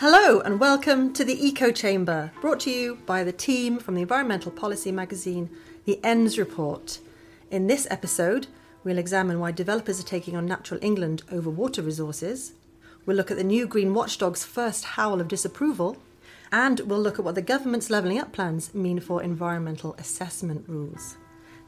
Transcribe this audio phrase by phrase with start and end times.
[0.00, 4.00] Hello and welcome to the Eco Chamber, brought to you by the team from the
[4.00, 5.50] environmental policy magazine,
[5.84, 7.00] The ENDS Report.
[7.50, 8.46] In this episode,
[8.82, 12.54] we'll examine why developers are taking on natural England over water resources.
[13.04, 15.98] We'll look at the new Green Watchdog's first howl of disapproval.
[16.50, 21.18] And we'll look at what the government's levelling up plans mean for environmental assessment rules.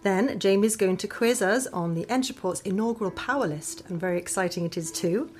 [0.04, 4.16] Then Jamie's going to quiz us on the ENDS Report's inaugural power list, and very
[4.16, 5.30] exciting it is too.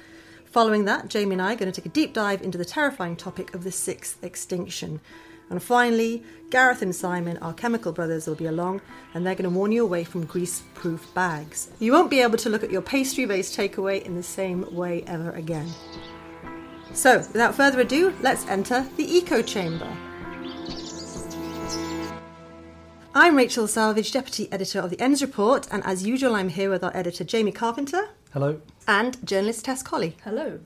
[0.52, 3.16] Following that, Jamie and I are going to take a deep dive into the terrifying
[3.16, 5.00] topic of the sixth extinction.
[5.48, 8.82] And finally, Gareth and Simon, our chemical brothers, will be along
[9.14, 11.70] and they're going to warn you away from grease proof bags.
[11.78, 15.04] You won't be able to look at your pastry based takeaway in the same way
[15.06, 15.70] ever again.
[16.92, 19.90] So, without further ado, let's enter the eco chamber.
[23.14, 26.84] I'm Rachel Salvage, Deputy Editor of the ENDS Report, and as usual, I'm here with
[26.84, 28.10] our editor Jamie Carpenter.
[28.32, 28.62] Hello.
[28.88, 30.16] And journalist Tess Colley.
[30.24, 30.60] Hello.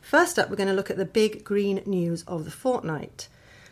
[0.00, 3.28] First up, we're going to look at the big green news of the fortnight.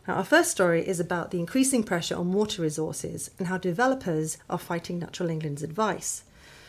[0.06, 4.36] Now, our first story is about the increasing pressure on water resources and how developers
[4.50, 6.24] are fighting Natural England's advice.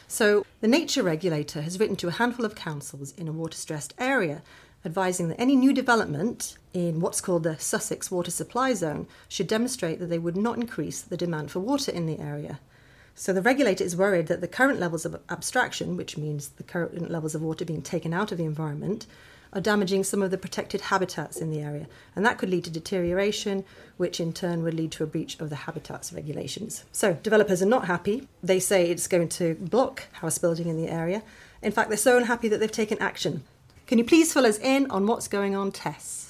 [0.07, 3.93] So, the nature regulator has written to a handful of councils in a water stressed
[3.99, 4.41] area
[4.85, 9.99] advising that any new development in what's called the Sussex Water Supply Zone should demonstrate
[9.99, 12.61] that they would not increase the demand for water in the area.
[13.15, 17.11] So the regulator is worried that the current levels of abstraction, which means the current
[17.11, 19.05] levels of water being taken out of the environment,
[19.53, 21.87] are damaging some of the protected habitats in the area.
[22.15, 23.63] And that could lead to deterioration,
[23.97, 26.85] which in turn would lead to a breach of the habitats regulations.
[26.91, 28.27] So developers are not happy.
[28.41, 31.21] They say it's going to block house building in the area.
[31.61, 33.43] In fact, they're so unhappy that they've taken action.
[33.85, 36.22] Can you please fill us in on what's going on, Tess?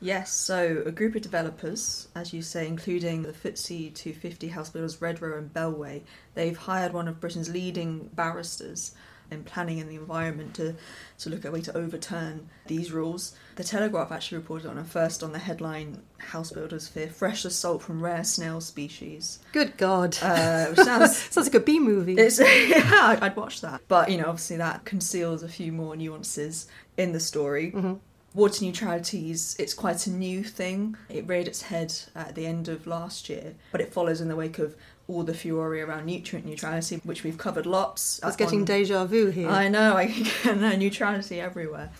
[0.00, 4.96] Yes, so a group of developers, as you say, including the FTSE 250 house builders
[4.96, 6.02] Redrow and Bellway,
[6.34, 8.94] they've hired one of Britain's leading barristers
[9.30, 10.74] in planning and the environment to,
[11.18, 13.34] to look at a way to overturn these rules.
[13.56, 17.82] The Telegraph actually reported on it first on the headline House builders fear fresh assault
[17.82, 19.38] from rare snail species.
[19.52, 20.18] Good God.
[20.20, 22.14] Uh, which sounds, sounds like a B movie.
[22.14, 22.38] It's,
[22.68, 23.82] yeah, I'd watch that.
[23.88, 26.66] But, you know, obviously that conceals a few more nuances
[26.96, 27.72] in the story.
[27.72, 27.94] Mm-hmm.
[28.32, 30.96] Water neutrality is it's quite a new thing.
[31.08, 34.36] It reared its head at the end of last year, but it follows in the
[34.36, 34.76] wake of
[35.08, 38.20] all the furore around nutrient neutrality, which we've covered lots.
[38.22, 38.64] It's getting on...
[38.66, 39.48] deja vu here.
[39.48, 40.06] I know, I
[40.44, 41.90] know, uh, neutrality everywhere.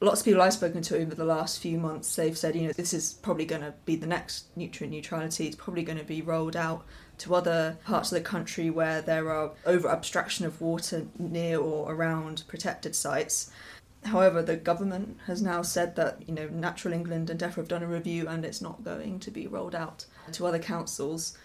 [0.00, 2.72] Lots of people I've spoken to over the last few months, they've said, you know,
[2.72, 5.46] this is probably going to be the next nutrient neutrality.
[5.46, 6.84] It's probably going to be rolled out
[7.18, 11.90] to other parts of the country where there are over abstraction of water near or
[11.90, 13.50] around protected sites.
[14.04, 17.82] However, the government has now said that you know Natural England and DEFRA have done
[17.82, 21.36] a review and it's not going to be rolled out to other councils.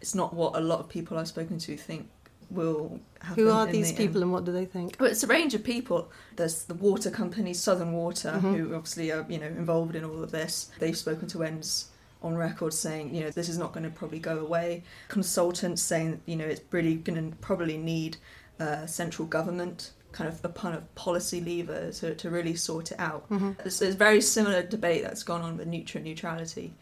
[0.00, 2.08] It's not what a lot of people I've spoken to think
[2.50, 3.44] will happen.
[3.44, 4.24] Who are these the people end.
[4.24, 4.96] and what do they think?
[4.98, 6.10] Well, it's a range of people.
[6.36, 8.54] There's the water company, Southern Water, mm-hmm.
[8.54, 10.70] who obviously are you know involved in all of this.
[10.78, 11.88] They've spoken to ENDS
[12.22, 14.84] on record saying, you know, this is not going to probably go away.
[15.08, 18.16] Consultants saying, you know, it's really going to probably need
[18.60, 23.00] uh, central government kind of a kind of policy lever to, to really sort it
[23.00, 23.28] out.
[23.30, 23.52] Mm-hmm.
[23.58, 26.72] There's, there's very similar debate that's gone on with nutrient neutrality.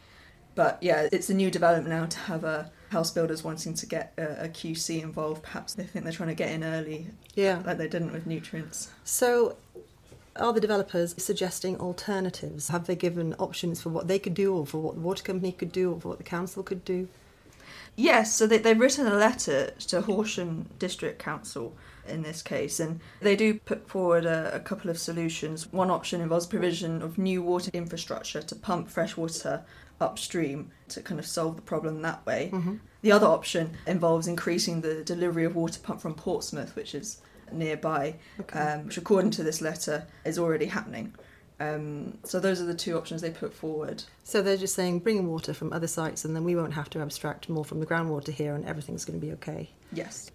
[0.55, 4.13] But yeah, it's a new development now to have a house builders wanting to get
[4.19, 5.43] a, a, QC involved.
[5.43, 8.91] Perhaps they think they're trying to get in early, yeah, like they didn't with nutrients.
[9.05, 9.57] So,
[10.37, 12.69] are the developers suggesting alternatives?
[12.69, 15.53] Have they given options for what they could do, or for what the water company
[15.53, 17.09] could do, or for what the council could do?
[17.95, 21.77] Yes, so they, they've written a letter to Horsham District Council
[22.09, 25.73] in this case, and they do put forward a, a, couple of solutions.
[25.73, 29.65] One option involves provision of new water infrastructure to pump fresh water
[30.01, 32.51] upstream to kind of solve the problem that way.
[32.53, 32.77] Mm-hmm.
[33.03, 37.21] The other option involves increasing the delivery of water pumped from Portsmouth, which is
[37.53, 38.59] nearby, okay.
[38.59, 41.15] um, which according to this letter is already happening.
[41.59, 44.03] Um, so those are the two options they put forward.
[44.25, 47.01] So they're just saying bring water from other sites and then we won't have to
[47.01, 49.71] abstract more from the groundwater here and everything's going to be okay.
[49.93, 50.31] Yes.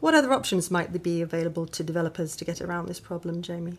[0.00, 3.78] What other options might be available to developers to get around this problem, Jamie?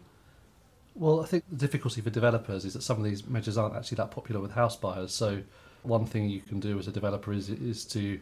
[0.95, 3.97] Well, I think the difficulty for developers is that some of these measures aren't actually
[3.97, 5.13] that popular with house buyers.
[5.13, 5.41] So,
[5.83, 8.19] one thing you can do as a developer is is to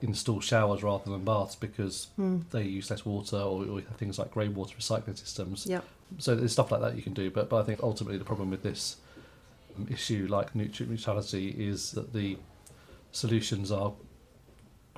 [0.00, 2.42] install showers rather than baths because mm.
[2.50, 5.66] they use less water, or, or things like grey water recycling systems.
[5.66, 5.84] Yep.
[6.18, 7.30] So there's stuff like that you can do.
[7.30, 8.96] But but I think ultimately the problem with this
[9.90, 12.38] issue, like nutrient neutrality, is that the
[13.10, 13.92] solutions are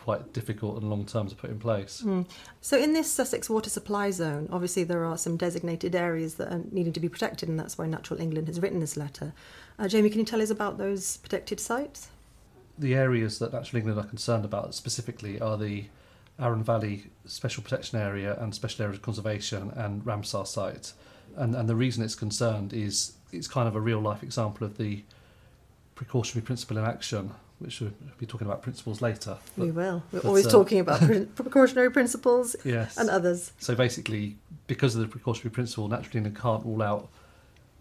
[0.07, 2.01] quite difficult and long term to put in place.
[2.07, 2.27] Mm.
[2.61, 6.63] So, in this Sussex water supply zone, obviously there are some designated areas that are
[6.71, 9.33] needing to be protected, and that's why Natural England has written this letter.
[9.81, 12.07] Uh, Jamie, can you tell us about those protected sites?
[12.79, 15.87] The areas that Natural England are concerned about specifically are the
[16.39, 20.93] Arun Valley Special Protection Area and Special Area of Conservation and Ramsar site.
[21.35, 24.79] And, and the reason it's concerned is it's kind of a real life example of
[24.79, 25.03] the
[25.97, 29.39] precautionary principle in action, which we'll be talking about principles later.
[29.57, 30.03] we will.
[30.13, 31.01] We're but, always uh, talking about
[31.35, 32.97] precautionary principles Yes.
[32.97, 33.53] and others.
[33.59, 34.37] So basically,
[34.67, 37.09] because of the precautionary principle, naturally can't rule out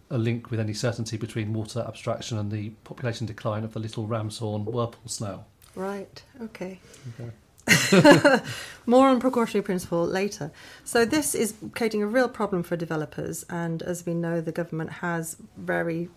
[0.09, 4.07] a link with any certainty between water abstraction and the population decline of the little
[4.07, 5.47] ramshorn whirlpool snail.
[5.75, 6.21] Right.
[6.41, 6.79] Okay.
[7.19, 7.31] Okay.
[8.85, 10.51] More on precautionary principle later.
[10.83, 14.91] So this is creating a real problem for developers, and as we know, the government
[14.91, 16.09] has very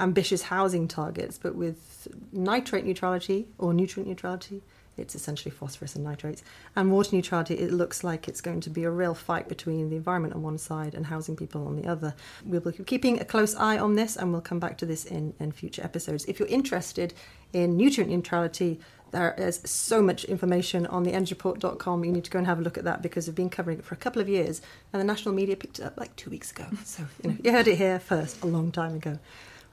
[0.00, 4.62] ambitious housing targets, but with nitrate neutrality or nutrient neutrality,
[4.96, 6.42] it's essentially phosphorus and nitrates,
[6.76, 9.96] and water neutrality, it looks like it's going to be a real fight between the
[9.96, 12.14] environment on one side and housing people on the other.
[12.44, 15.34] We'll be keeping a close eye on this, and we'll come back to this in,
[15.40, 16.24] in future episodes.
[16.26, 17.12] If you're interested
[17.52, 18.78] in nutrient neutrality,
[19.10, 22.04] there is so much information on the endsreport.com.
[22.04, 23.84] You need to go and have a look at that because we've been covering it
[23.84, 24.60] for a couple of years
[24.92, 26.66] and the national media picked it up like two weeks ago.
[26.84, 29.20] So, you know, you heard it here first a long time ago.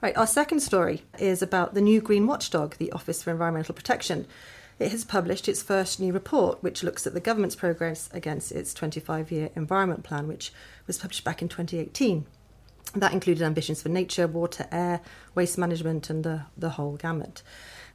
[0.02, 4.26] Right, our second story is about the new Green Watchdog, the Office for Environmental Protection.
[4.80, 8.74] It has published its first new report, which looks at the government's progress against its
[8.74, 10.52] 25 year environment plan, which
[10.88, 12.26] was published back in 2018.
[12.96, 15.02] That included ambitions for nature, water, air,
[15.36, 17.44] waste management, and the, the whole gamut.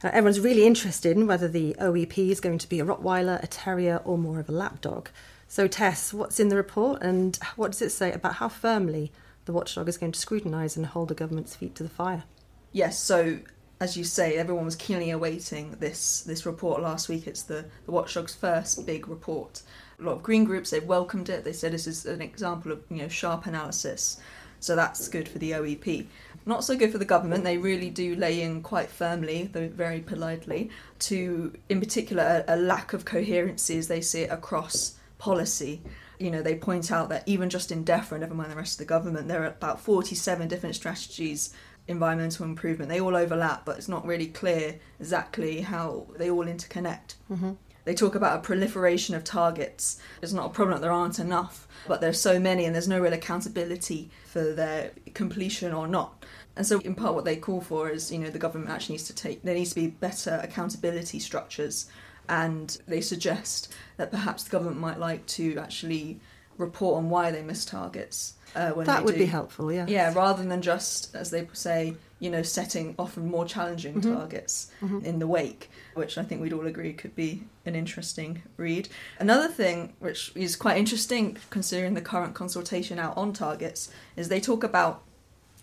[0.02, 3.46] Now, everyone's really interested in whether the OEP is going to be a Rottweiler, a
[3.46, 5.10] Terrier, or more of a lapdog.
[5.46, 9.12] So, Tess, what's in the report and what does it say about how firmly
[9.48, 12.24] the watchdog is going to scrutinise and hold the government's feet to the fire?
[12.70, 13.38] Yes, so
[13.80, 17.26] as you say, everyone was keenly awaiting this this report last week.
[17.26, 19.62] It's the, the Watchdog's first big report.
[19.98, 21.44] A lot of green groups they've welcomed it.
[21.44, 24.20] They said this is an example of you know sharp analysis.
[24.60, 26.08] So that's good for the OEP.
[26.44, 27.44] Not so good for the government.
[27.44, 30.68] They really do lay in quite firmly, though very politely,
[30.98, 35.80] to in particular a, a lack of coherency as they see it across policy.
[36.18, 38.78] You know, they point out that even just in DEFRA, never mind the rest of
[38.78, 41.54] the government, there are about 47 different strategies
[41.88, 42.90] environmental improvement.
[42.90, 47.14] They all overlap, but it's not really clear exactly how they all interconnect.
[47.30, 47.52] Mm-hmm.
[47.84, 49.98] They talk about a proliferation of targets.
[50.20, 53.00] It's not a problem that there aren't enough, but there's so many and there's no
[53.00, 56.26] real accountability for their completion or not.
[56.54, 59.06] And so, in part, what they call for is, you know, the government actually needs
[59.06, 61.88] to take, there needs to be better accountability structures.
[62.28, 66.20] And they suggest that perhaps the government might like to actually
[66.56, 68.34] report on why they miss targets.
[68.56, 69.18] Uh, when That they would do.
[69.20, 69.84] be helpful, yeah.
[69.86, 74.14] Yeah, rather than just, as they say, you know, setting often more challenging Mhm.
[74.14, 75.04] targets Mhm.
[75.04, 78.88] in the wake, which I think we'd all agree could be an interesting read.
[79.20, 84.40] Another thing which is quite interesting considering the current consultation out on targets is they
[84.40, 85.02] talk about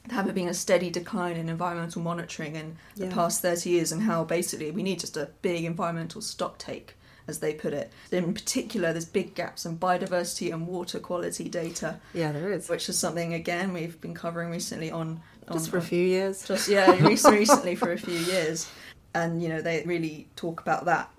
[0.07, 4.03] there having been a steady decline in environmental monitoring in the past 30 years and
[4.03, 6.95] how basically we need just a big environmental stock take
[7.27, 7.91] as they put it.
[8.11, 12.69] In particular, there's big gaps in biodiversity and water quality data, Yeah, there is.
[12.69, 16.47] which is something again we've been covering recently on, on Just for a few years.
[16.47, 18.69] just yeah rec- recently for a few years
[19.15, 21.09] and you know they really talk about that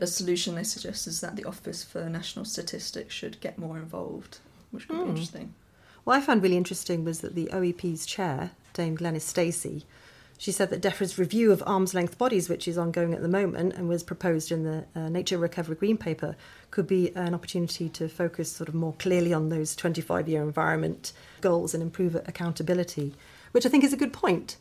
[0.00, 4.38] a solution they suggest is that the office for national statistics should get more involved
[4.70, 5.04] which could Hmm.
[5.04, 5.54] be interesting
[6.08, 9.84] What I found really interesting was that the OEP's chair, Dame Glenys Stacey,
[10.38, 13.74] she said that DEFRA's review of arm's length bodies, which is ongoing at the moment
[13.74, 16.34] and was proposed in the uh, Nature Recovery Green Paper,
[16.70, 21.12] could be an opportunity to focus sort of more clearly on those 25 year environment
[21.42, 23.14] goals and improve accountability,
[23.52, 24.56] which I think is a good point.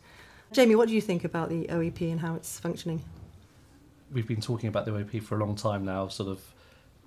[0.52, 3.06] Jamie, what do you think about the OEP and how it's functioning?
[4.12, 6.42] We've been talking about the OEP for a long time now, sort of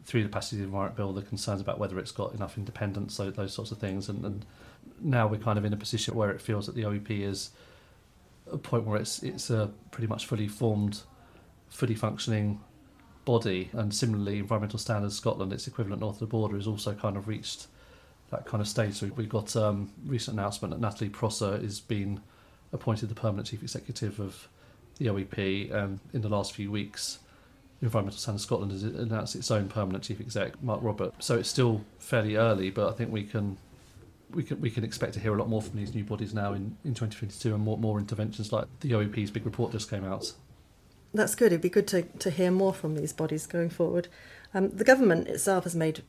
[0.05, 3.15] through the passage of the Environment Bill, the concerns about whether it's got enough independence,
[3.15, 4.09] so those sorts of things.
[4.09, 4.47] And, and
[5.01, 7.51] now we're kind of in a position where it feels that the OEP is
[8.51, 11.03] a point where it's it's a pretty much fully formed,
[11.69, 12.61] fully functioning
[13.25, 13.71] body.
[13.73, 17.29] And similarly, Environmental Standards Scotland, its equivalent north of the border, has also kind of
[17.29, 17.67] reached
[18.31, 18.95] that kind of stage.
[18.95, 22.21] So we've got um, recent announcement that Natalie Prosser is being
[22.73, 24.49] appointed the permanent chief executive of
[24.99, 27.19] the OEP, and in the last few weeks,
[27.83, 31.25] Environmental Standards Scotland has announced its own permanent chief exec, Mark Roberts.
[31.25, 33.57] So it's still fairly early, but I think we can
[34.33, 36.53] we can we can expect to hear a lot more from these new bodies now
[36.53, 40.33] in, in 2022, and more more interventions like the OEP's big report just came out.
[41.13, 41.47] That's good.
[41.47, 44.09] It'd be good to, to hear more from these bodies going forward.
[44.55, 46.03] Um, the government itself has made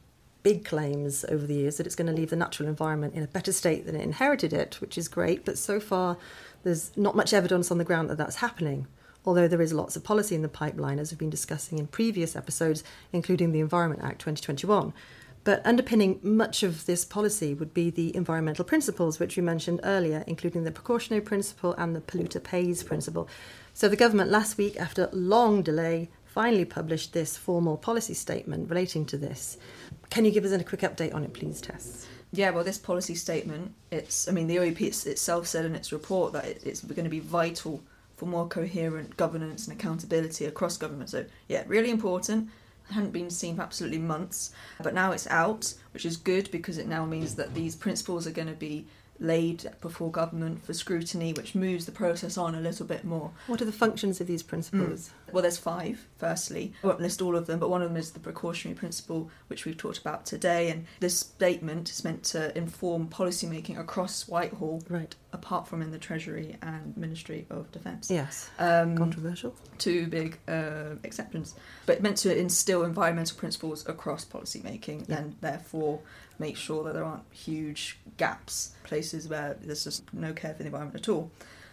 [0.43, 3.27] big claims over the years that it's going to leave the natural environment in a
[3.27, 5.45] better state than it inherited it, which is great.
[5.45, 6.17] But so far,
[6.63, 8.87] there's not much evidence on the ground that that's happening.
[9.25, 12.35] Although there is lots of policy in the pipeline, as we've been discussing in previous
[12.35, 14.93] episodes, including the Environment Act 2021.
[15.43, 20.23] But underpinning much of this policy would be the environmental principles, which we mentioned earlier,
[20.27, 23.27] including the precautionary principle and the polluter pays principle.
[23.73, 29.05] So the government last week, after long delay, finally published this formal policy statement relating
[29.05, 29.57] to this.
[30.09, 32.07] Can you give us a quick update on it, please, Tess?
[32.31, 36.33] Yeah, well, this policy statement, it's, I mean, the OEP itself said in its report
[36.33, 37.81] that it's going to be vital
[38.21, 41.09] for more coherent governance and accountability across government.
[41.09, 42.49] So, yeah, really important.
[42.91, 46.85] Hadn't been seen for absolutely months, but now it's out, which is good because it
[46.85, 48.85] now means that these principles are going to be
[49.21, 53.31] laid before government for scrutiny, which moves the process on a little bit more.
[53.47, 55.11] What are the functions of these principles?
[55.31, 56.73] Well, there's five, firstly.
[56.83, 59.63] I won't list all of them, but one of them is the precautionary principle, which
[59.63, 60.69] we've talked about today.
[60.71, 65.15] And this statement is meant to inform policymaking across Whitehall, Right.
[65.31, 68.09] apart from in the Treasury and Ministry of Defence.
[68.11, 68.49] Yes.
[68.59, 69.55] Um, Controversial.
[69.77, 75.19] two big uh, exceptions, but meant to instill environmental principles across policymaking Yeah.
[75.19, 75.99] and therefore
[76.41, 80.65] make sure that there aren't huge gaps, places where there's just no care for the
[80.65, 81.31] environment at all.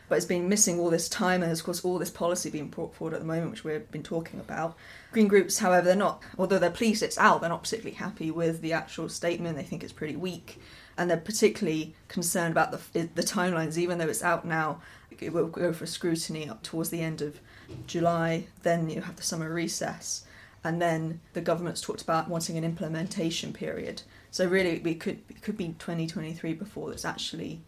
[0.09, 2.69] But it's been missing all this time, and there's, of course, all this policy being
[2.69, 4.77] brought forward at the moment, which we've been talking about.
[5.13, 8.63] Green groups, however, they're not, although they're pleased it's out, they're not particularly happy with
[8.63, 9.57] the actual statement.
[9.57, 10.61] They think it's pretty weak,
[10.97, 14.81] and they're particularly concerned about the, the timelines, even though it's out now.
[15.21, 17.41] It will go for scrutiny up towards the end of
[17.87, 20.25] July, then you have the summer recess,
[20.65, 24.03] and then the government's talked about wanting an implementation period.
[24.31, 27.61] So really, we could it could be 2023 before it's actually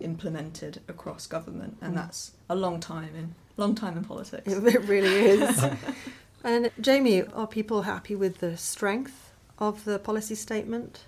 [0.00, 1.96] implemented across government, and Mm.
[1.96, 4.46] that's a long time in long time in politics.
[4.52, 5.64] It really is.
[6.44, 11.04] and Jamie, are people happy with the strength of the policy statement?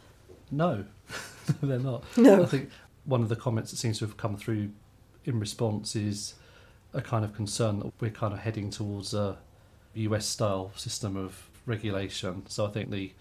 [0.50, 0.84] No,
[1.62, 2.04] they're not.
[2.16, 2.42] No.
[2.42, 2.70] I think
[3.04, 4.70] one of the comments that seems to have come through
[5.24, 6.34] in response is
[6.92, 9.38] a kind of concern that we're kind of heading towards a
[9.94, 12.44] US style system of regulation.
[12.48, 13.12] So I think the,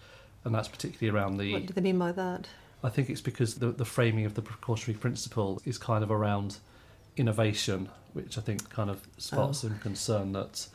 [0.44, 2.48] and that's particularly around the, What do they mean by that?
[2.82, 6.58] I think it's because the, the framing of the precautionary principle is kind of around
[7.16, 9.68] innovation, which I think kind of sparks Oh.
[9.68, 10.66] some concern that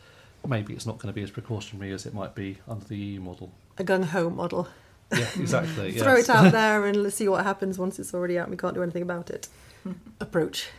[0.47, 3.19] maybe it's not going to be as precautionary as it might be under the EU
[3.19, 3.51] model.
[3.77, 4.67] A gung ho model.
[5.11, 5.91] Yeah, exactly.
[5.99, 6.29] Throw yes.
[6.29, 8.73] it out there and let's see what happens once it's already out and we can't
[8.73, 9.47] do anything about it.
[10.19, 10.69] Approach.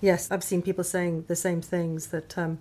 [0.00, 2.58] yes, I've seen people saying the same things that um,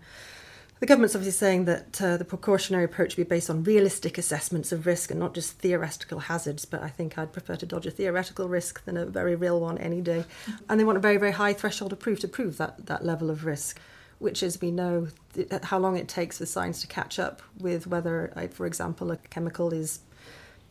[0.80, 4.72] the government's obviously saying that uh, the precautionary approach should be based on realistic assessments
[4.72, 6.66] of risk and not just theoretical hazards.
[6.66, 9.78] But I think I'd prefer to dodge a theoretical risk than a very real one
[9.80, 10.26] any day.
[10.70, 13.32] And they want a very, very high threshold of proof to prove that, that level
[13.32, 13.80] of risk,
[14.20, 17.88] which, as we know, th- how long it takes for science to catch up with
[17.88, 20.02] whether, uh, for example, a chemical is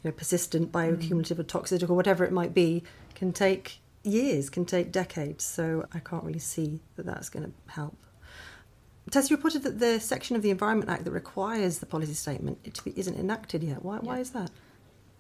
[0.05, 2.85] you know, persistent, bioaccumulative, or toxic, or whatever it might be,
[3.17, 5.45] can take years, can take decades.
[5.45, 7.97] So I can't really see that that's going to help.
[9.11, 12.59] Tess, you reported that the section of the Environment Act that requires the policy statement
[12.65, 13.85] it to be, isn't enacted yet.
[13.85, 14.51] Why, why is that?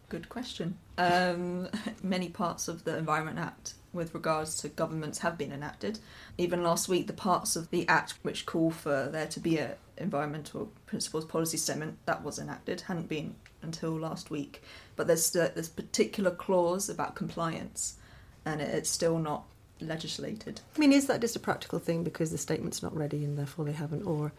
[0.09, 0.77] Good question.
[0.99, 1.69] Um,
[2.03, 6.01] many parts of the Environment Act with regards to governments have been enacted.
[6.37, 9.77] Even last week, the parts of the Act which call for there to be a
[9.99, 14.63] environmental principles policy statement that was enacted hadn't been until last week.
[14.95, 17.97] But there's st- this particular clause about compliance,
[18.45, 19.45] and it, it's still not
[19.81, 20.61] legislated.
[20.75, 23.65] I mean, is that just a practical thing because the statement's not ready and therefore
[23.65, 24.33] they haven't, or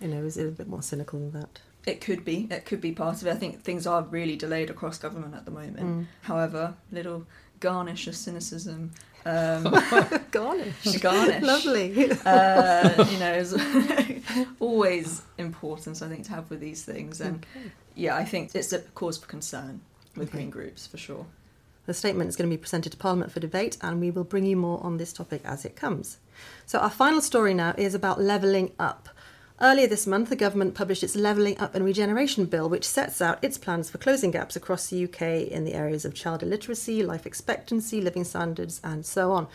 [0.00, 1.60] you know, is it a bit more cynical than that?
[1.86, 2.46] It could be.
[2.50, 3.32] It could be part of it.
[3.32, 5.80] I think things are really delayed across government at the moment.
[5.80, 6.06] Mm.
[6.22, 7.26] However, little
[7.60, 8.90] garnish of cynicism.
[9.24, 9.62] Um,
[10.32, 11.44] Garnish, garnish.
[11.44, 12.10] lovely.
[12.26, 13.54] uh, you know, is
[14.60, 17.20] always important, I think, to have with these things.
[17.20, 17.70] And Okay.
[17.94, 19.80] yeah, I think it's a cause for concern
[20.16, 20.38] with Okay.
[20.38, 21.24] green groups for sure.
[21.86, 24.46] The statement is going to be presented to Parliament for debate, and we will bring
[24.46, 26.18] you more on this topic as it comes.
[26.64, 29.08] So, our final story now is about levelling up.
[29.60, 33.42] Earlier this month, the government published its Levelling Up and Regeneration Bill, which sets out
[33.44, 35.22] its plans for closing gaps across the UK
[35.52, 39.46] in the areas of child illiteracy, life expectancy, living standards, and so on.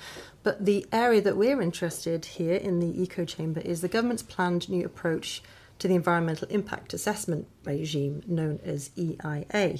[0.43, 4.69] But the area that we're interested here in the Eco Chamber is the government's planned
[4.69, 5.43] new approach
[5.79, 9.79] to the Environmental Impact Assessment regime known as EIA.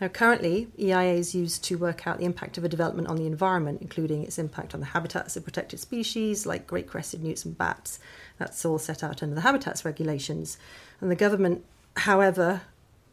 [0.00, 3.26] Now, currently, EIA is used to work out the impact of a development on the
[3.26, 7.58] environment, including its impact on the habitats of protected species like great crested newts and
[7.58, 7.98] bats.
[8.38, 10.56] That's all set out under the habitats regulations.
[11.00, 11.64] And the government,
[11.96, 12.62] however,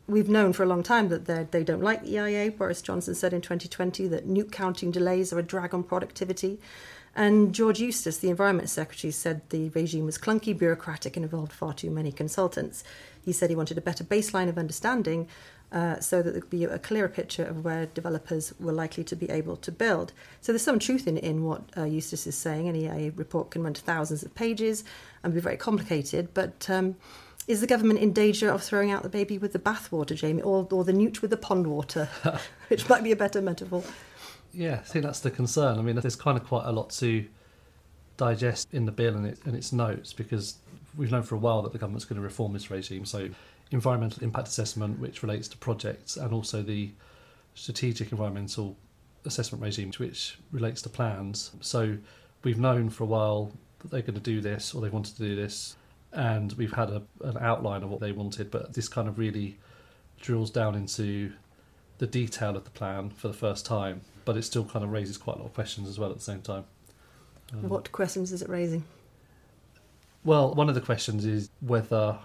[0.07, 2.51] we've known for a long time that they don't like the EIA.
[2.51, 6.59] Boris Johnson said in 2020 that newt counting delays are a drag on productivity.
[7.15, 11.73] And George Eustice, the Environment Secretary, said the regime was clunky, bureaucratic, and involved far
[11.73, 12.83] too many consultants.
[13.23, 15.27] He said he wanted a better baseline of understanding
[15.75, 19.15] uh, so that there could be a clearer picture of where developers were likely to
[19.15, 20.13] be able to build.
[20.39, 22.69] So there's some truth in, in what uh, Eustice is saying.
[22.69, 24.85] An EIA report can run to thousands of pages
[25.21, 26.95] and be very complicated, but um,
[27.45, 30.65] is the government in danger of throwing out the baby with the bathwater, Jamie, or,
[30.71, 32.07] or the newt with the pond water,
[32.69, 33.83] which might be a better metaphor?
[34.53, 35.77] Yeah, I think that's the concern.
[35.77, 37.25] I mean, there's kind of quite a lot to
[38.15, 40.55] digest in the bill and, it, and its notes because
[40.97, 43.03] we've known for a while that the government's going to reform this regime.
[43.03, 43.27] So,
[43.71, 46.91] environmental impact assessment, which relates to projects, and also the
[47.53, 48.77] strategic environmental
[49.25, 51.51] assessment regime, which relates to plans.
[51.61, 51.97] So
[52.43, 55.23] we've known for a while that they're going to do this or they wanted to
[55.23, 55.75] do this,
[56.11, 59.57] and we've had a, an outline of what they wanted, but this kind of really
[60.21, 61.33] drills down into
[61.97, 65.17] the detail of the plan for the first time, but it still kind of raises
[65.17, 66.65] quite a lot of questions as well at the same time.
[67.53, 68.83] Um, What questions is it raising?
[70.23, 72.17] Well, one of the questions is whether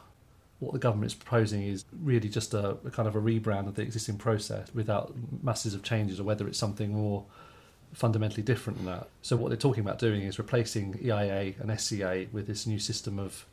[0.61, 3.75] what the government is proposing is really just a, a kind of a rebrand of
[3.75, 5.13] the existing process without
[5.43, 7.25] masses of changes, or whether it's something more
[7.95, 9.09] fundamentally different than that.
[9.23, 13.19] So, what they're talking about doing is replacing EIA and SEA with this new system
[13.19, 13.47] of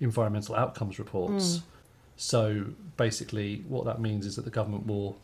[0.00, 1.58] environmental outcomes reports.
[1.58, 1.62] Mm.
[2.16, 2.64] So,
[2.96, 5.18] basically, what that means is that the government will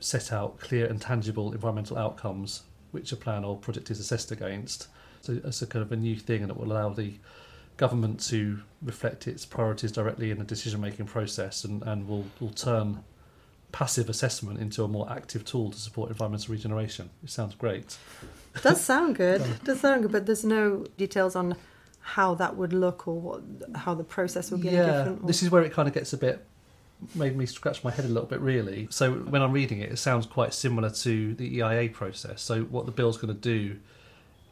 [0.00, 4.88] set out clear and tangible environmental outcomes which a plan or project is assessed against.
[5.20, 7.12] So, it's a kind of a new thing, and it will allow the
[7.76, 12.50] government to reflect its priorities directly in the decision making process and, and will, will
[12.50, 13.02] turn
[13.70, 17.10] passive assessment into a more active tool to support environmental regeneration.
[17.22, 17.96] It sounds great.
[18.62, 19.42] Does sound good.
[19.64, 21.56] Does sound good, but there's no details on
[22.00, 23.42] how that would look or what
[23.76, 25.22] how the process would be yeah, different.
[25.22, 26.44] or- this is where it kind of gets a bit
[27.14, 28.86] made me scratch my head a little bit really.
[28.90, 32.42] So when I'm reading it, it sounds quite similar to the EIA process.
[32.42, 33.78] So what the bill's going to do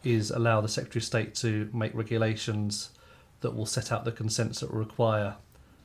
[0.02, 2.90] is allow the Secretary of State to make regulations
[3.40, 5.36] that will set out the consents that will require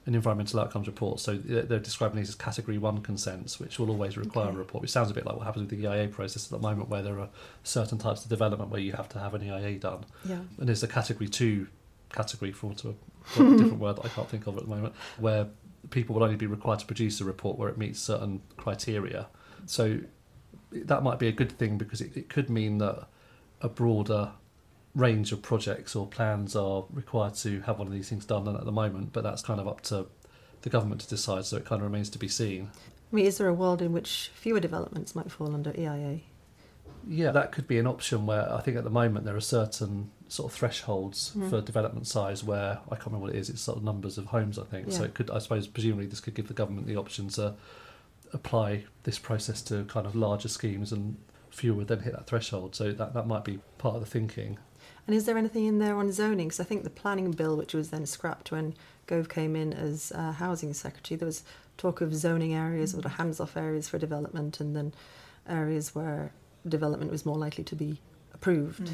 [0.05, 1.19] an environmental outcomes report.
[1.19, 4.55] So they're describing these as category one consents, which will always require Okay.
[4.55, 6.59] a report, which sounds a bit like what happens with the EIA process at the
[6.59, 7.29] moment, where there are
[7.63, 10.05] certain types of development where you have to have an EIA done.
[10.24, 10.39] yeah.
[10.59, 11.67] And there's a category two
[12.13, 12.95] category, for want of
[13.38, 15.47] a a different word that I can't think of at the moment, where
[15.89, 19.25] people will only be required to produce a report where it meets certain criteria.
[19.65, 20.00] So
[20.71, 23.07] that might be a good thing because it, it could mean that
[23.62, 24.33] a broader
[24.96, 28.64] range of projects or plans are required to have one of these things done at
[28.66, 30.08] the moment, but that's kind of up to
[30.62, 32.70] the government to decide, so it kind of remains to be seen.
[33.12, 36.22] I mean, is there a world in which fewer developments might fall under EIA?
[37.08, 40.10] Yeah, that could be an option where I think at the moment there are certain
[40.28, 41.50] sort of thresholds Mm.
[41.52, 44.25] for development size where I can't remember what it is, it's sort of numbers of
[44.27, 44.92] homes, I think.
[44.92, 47.53] So it could, I suppose, presumably this could give the government the option to
[48.34, 51.18] apply this process to kind of larger schemes and
[51.51, 52.75] fewer would then hit that threshold.
[52.75, 54.58] So that, that might be part of the thinking.
[55.07, 56.48] And is there anything in there on zoning?
[56.48, 58.74] Because I think the planning bill, which was then scrapped when
[59.07, 61.44] Gove came in as uh, housing secretary, there was
[61.77, 64.94] talk of zoning areas or the hands-off areas for development, and then
[65.48, 66.31] areas where
[66.68, 68.00] development was more likely to be
[68.33, 68.94] approved Mm.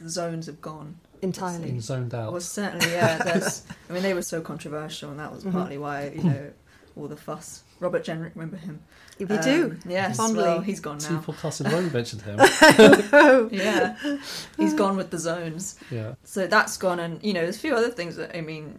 [0.00, 0.96] The zones have gone.
[1.20, 1.68] entirely.
[1.68, 2.32] In zoned out.
[2.32, 3.20] Well, certainly, yeah.
[3.90, 5.52] I mean, they were so controversial, and that was Mhm.
[5.52, 6.50] partly why you know
[6.96, 7.62] all the fuss.
[7.80, 8.80] Robert Jenrick, remember him?
[9.18, 9.64] we do.
[9.64, 10.16] Um, yes.
[10.16, 10.42] fondly.
[10.44, 11.20] Well, he's gone Two now.
[11.20, 12.38] podcasts in a row you mentioned him.
[13.52, 13.96] Yeah,
[14.56, 15.76] he's gone with the zones.
[15.90, 16.14] yeah.
[16.24, 18.78] So that's gone, and you know, there's a few other things that I mean,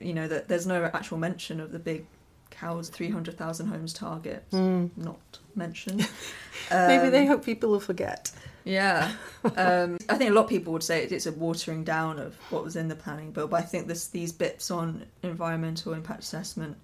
[0.00, 2.06] you know, that there's no actual mention of the big
[2.50, 4.44] cows 300,000 homes target.
[4.52, 4.90] Mm.
[4.96, 6.08] Not mentioned.
[6.70, 8.30] Maybe they Um, hope people will forget.
[8.64, 9.12] Yeah,
[9.56, 12.62] um, I think a lot of people would say it's a watering down of what
[12.64, 16.76] was in the planning bill, but I think this these bits on environmental impact assessment,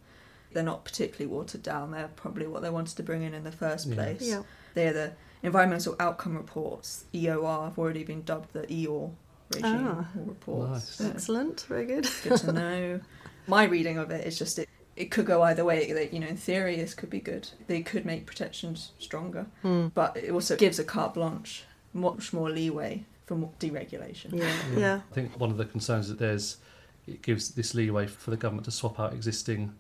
[0.55, 1.91] they're not particularly watered down.
[1.91, 3.95] They're probably what they wanted to bring in in the first Yeah.
[3.95, 4.23] place.
[4.23, 4.43] Yeah.
[4.75, 5.13] They're the
[5.43, 9.11] environmental outcome reports (EOR) have already been dubbed the EOR
[9.53, 10.09] regime Ah.
[10.19, 10.71] or reports.
[10.71, 10.89] Nice.
[10.97, 11.61] So Excellent.
[11.69, 12.09] Very good.
[12.23, 13.01] good to know.
[13.47, 14.69] My reading of it is just it.
[14.97, 15.93] It could go either way.
[15.93, 17.49] That, You know, in theory, this could be good.
[17.67, 19.93] They could make protections stronger Mm.
[19.93, 24.33] but it also gives a carte blanche, much more leeway for more deregulation.
[24.39, 24.55] Yeah.
[24.77, 25.01] Yeah.
[25.11, 26.59] I think one of the concerns that there's
[27.07, 29.75] it gives this leeway for the government to swap out existing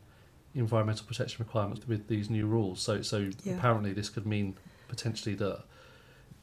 [0.54, 2.80] environmental protection requirements with these new rules.
[2.80, 3.56] So so Yeah.
[3.56, 4.54] apparently this could mean
[4.88, 5.64] potentially that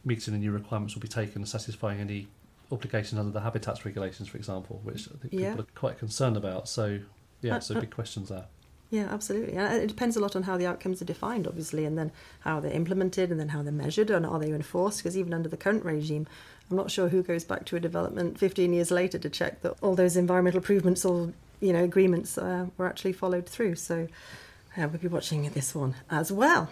[0.04, 2.28] meeting the new requirements will be taken satisfying any
[2.71, 5.50] obligations under the habitats regulations, for example, which I think Yeah.
[5.52, 6.67] people are quite concerned about.
[6.67, 7.00] So
[7.41, 8.45] yeah, Uh, so uh, big questions there.
[8.89, 9.54] Yeah, absolutely.
[9.56, 12.60] And it depends a lot on how the outcomes are defined, obviously, and then how
[12.60, 14.97] they're implemented and then how they're measured and are they enforced.
[15.00, 16.28] Because even under the current regime,
[16.69, 19.76] I'm not sure who goes back to a development 15 years later to check that
[19.82, 23.76] all those environmental improvements or you know agreements uh, were actually followed through.
[23.76, 24.08] So
[24.78, 26.69] uh, we'll be watching this one as well.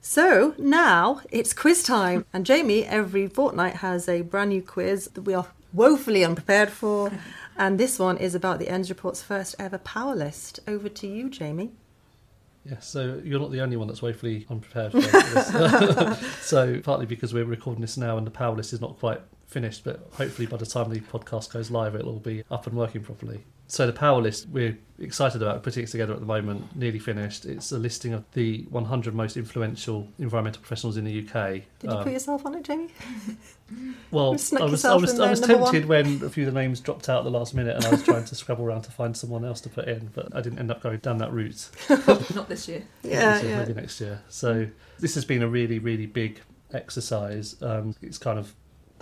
[0.00, 5.22] So now it's quiz time, and Jamie every fortnight has a brand new quiz that
[5.22, 7.10] we are woefully unprepared for.
[7.56, 10.58] And this one is about the Ends Report's first ever power list.
[10.66, 11.70] Over to you, Jamie.
[12.64, 16.18] Yeah, so you're not the only one that's woefully unprepared for this.
[16.40, 19.84] so partly because we're recording this now and the power list is not quite finished,
[19.84, 23.44] but hopefully by the time the podcast goes live, it'll be up and working properly.
[23.66, 27.44] So the power list we're excited about putting it together at the moment, nearly finished.
[27.44, 31.62] It's a listing of the 100 most influential environmental professionals in the UK.
[31.80, 32.90] Did you Um, put yourself on it, Jamie?
[34.10, 34.94] well, I was, I was, I
[35.30, 35.72] was number one.
[35.72, 37.90] tempted when a few of the names dropped out at the last minute, and I
[37.90, 40.58] was trying to scrabble around to find someone else to put in, but I didn't
[40.60, 41.68] end up going down that route.
[42.34, 42.82] Not this year.
[43.02, 43.58] Yeah, this year, yeah.
[43.60, 44.22] maybe next year.
[44.28, 44.68] So
[45.00, 46.40] this has been a really, really big
[46.72, 47.56] exercise.
[47.62, 48.54] Um, it's kind of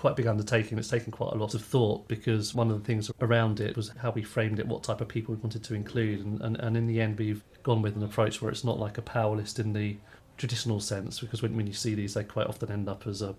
[0.03, 0.77] quite big undertaking.
[0.79, 3.93] It's taken quite a lot of thought because one of the things around it was
[3.99, 6.77] how we framed it, what type of people we wanted to include, and, and, and
[6.77, 9.61] in the end we've gone with an approach where it's not like a power list
[9.61, 9.97] in the
[10.37, 13.37] traditional sense because when, when you see these they quite often end up as a,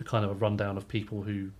[0.00, 1.50] a kind of a rundown of people who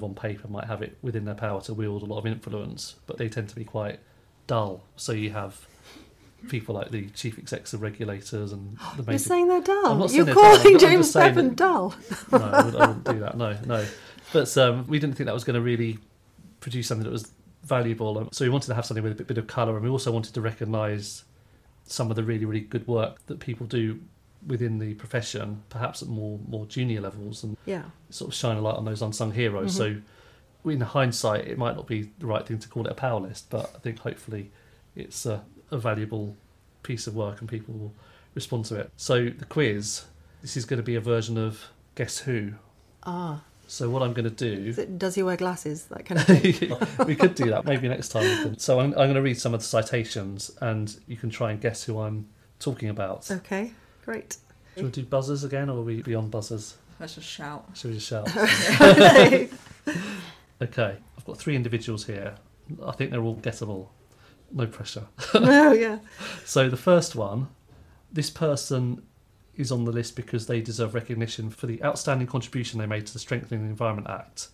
[0.00, 3.18] on paper might have it within their power to wield a lot of influence but
[3.18, 3.98] they tend to be quite
[4.46, 5.66] dull so you have
[6.48, 9.86] people like the chief execs of regulators and the You're saying they're dull.
[9.86, 11.94] I'm not saying You're they're calling I'm James Bevan dull.
[12.32, 13.36] no, I wouldn't, I wouldn't do that.
[13.36, 13.84] No, no.
[14.32, 15.98] But um, we didn't think that was going to really
[16.60, 17.30] produce something that was
[17.62, 18.18] valuable.
[18.18, 19.90] Um, So we wanted to have something with a bit, bit of colour, and we
[19.90, 21.24] also wanted to recognise
[21.86, 24.00] some of the really, really good work that people do
[24.46, 27.84] within the profession, perhaps at more more junior levels, and Yeah.
[28.10, 29.74] sort of shine a light on those unsung heroes.
[29.74, 29.76] Mhm.
[29.76, 29.96] So,
[30.70, 33.48] in hindsight, it might not be the right thing to call it a power list,
[33.50, 34.50] but I think hopefully
[34.96, 35.42] it's a,
[35.74, 36.36] a valuable
[36.82, 37.92] piece of work and people will
[38.34, 38.90] respond to it.
[38.96, 40.04] So, the quiz
[40.42, 42.52] this is going to be a version of Guess Who.
[43.04, 43.42] Ah.
[43.66, 44.74] So, what I'm going to do.
[44.78, 45.86] it, does he wear glasses?
[45.86, 46.26] That kind of
[46.96, 47.06] thing.
[47.06, 48.24] we could do that maybe next time.
[48.24, 48.58] We can.
[48.58, 51.60] So I'm, I'm going to read some of the citations, and you can try and
[51.60, 53.30] guess who I'm talking about.
[53.30, 53.72] okay.
[54.04, 54.36] Great.
[54.74, 56.76] Do you want to do buzzers again, or are we beyond buzzers?
[57.00, 57.64] Let's just shout.
[57.74, 58.28] Should we just shout?
[58.80, 59.48] Okay.
[60.62, 62.36] Okay, I've got three individuals here.
[62.82, 63.88] I think they're all gettable.
[64.54, 65.06] No pressure.
[65.34, 65.98] oh yeah.
[66.46, 67.48] So the first one,
[68.12, 69.02] this person
[69.56, 73.12] is on the list because they deserve recognition for the outstanding contribution they made to
[73.12, 74.48] the Strengthening the Environment Act.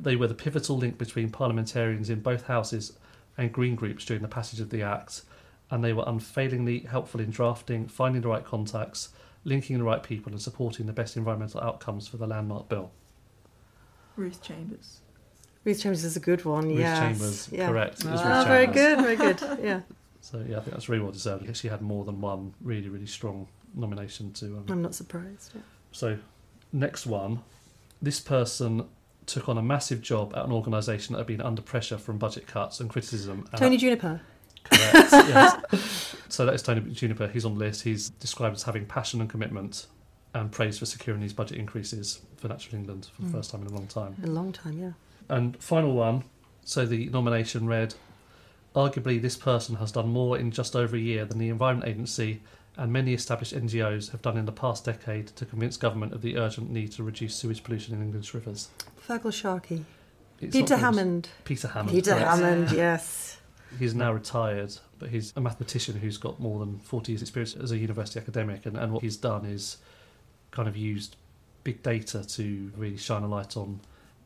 [0.00, 2.98] They were the pivotal link between parliamentarians in both houses
[3.36, 5.22] and green groups during the passage of the Act,
[5.70, 9.10] and they were unfailingly helpful in drafting, finding the right contacts,
[9.44, 12.90] linking the right people, and supporting the best environmental outcomes for the landmark bill.
[14.16, 15.01] Ruth Chambers.
[15.64, 16.68] Ruth Chambers is a good one.
[16.68, 16.98] Ruth yes.
[16.98, 17.68] Chambers, yeah.
[17.68, 18.04] correct.
[18.04, 18.98] Was Ah, Oh, Ruth very good.
[19.00, 19.58] Very good.
[19.64, 19.80] Yeah.
[20.20, 21.42] So yeah, I think that's really well deserved.
[21.44, 24.46] I guess she had more than one really, really strong nomination to.
[24.58, 25.50] Um, I'm not surprised.
[25.54, 25.60] Yeah.
[25.90, 26.18] so,
[26.72, 27.40] next one,
[28.00, 28.86] this person
[29.26, 32.46] took on a massive job at an organisation that had been under pressure from budget
[32.46, 33.46] cuts and criticism.
[33.52, 34.20] and- Tony Juniper.
[34.64, 34.94] correct.
[35.12, 36.14] yes.
[36.28, 37.26] So that is Tony Juniper.
[37.28, 37.82] He's on the list.
[37.82, 39.86] He's described as having passion and commitment,
[40.34, 43.32] and praise for securing these budget increases for Natural England for the Mm.
[43.32, 44.16] first time in a long time.
[44.22, 44.78] A long time.
[44.78, 44.92] Yeah.
[45.32, 46.24] And final one.
[46.62, 47.94] So the nomination read,
[48.76, 52.42] arguably this person has done more in just over a year than the Environment Agency
[52.76, 56.36] and many established NGOs have done in the past decade to convince government of the
[56.36, 58.68] urgent need to reduce sewage pollution in England's rivers.
[59.06, 59.84] Feargal Sharkey.
[60.40, 61.28] It's Peter Hammond.
[61.44, 61.96] Peter Hammond.
[61.96, 62.28] Peter correct.
[62.28, 62.70] Hammond.
[62.76, 63.38] Yes.
[63.78, 67.72] He's now retired, but he's a mathematician who's got more than 40 years' experience as
[67.72, 69.78] a university academic, and, and what he's done is
[70.50, 71.16] kind of used
[71.64, 73.80] big data to really shine a light on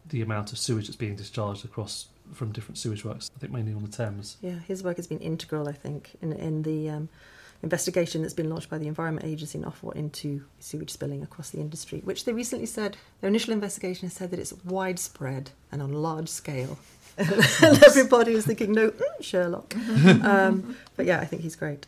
[0.09, 3.73] the amount of sewage that's being discharged across from different sewage works, I think mainly
[3.73, 4.37] on the Thames.
[4.41, 4.59] Yeah.
[4.67, 7.09] His work has been integral, I think, in in the um,
[7.63, 11.59] investigation that's been launched by the Environment Agency in Ofwat into sewage spilling across the
[11.59, 15.91] industry, which they recently said their initial investigation has said that it's widespread and on
[15.91, 16.79] a large scale.
[17.19, 19.75] and everybody was thinking, no, mm, Sherlock.
[20.23, 21.87] um, but yeah, I think he's great.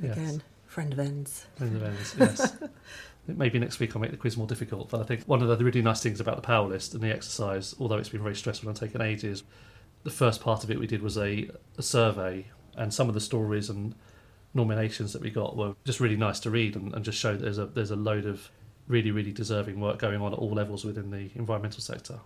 [0.00, 0.16] Yes.
[0.16, 1.46] Again, friend of ends.
[1.56, 2.56] Friends of ends, yes.
[3.26, 5.64] Maybe next week I'll make the quiz more difficult, but I think one of the
[5.64, 8.68] really nice things about the power list and the exercise, although it's been very stressful
[8.68, 9.44] and taken ages,
[10.02, 13.20] the first part of it we did was a, a survey, and some of the
[13.20, 13.94] stories and
[14.54, 17.42] nominations that we got were just really nice to read and, and just show that
[17.42, 18.50] there's a there's a load of
[18.88, 22.18] really really deserving work going on at all levels within the environmental sector.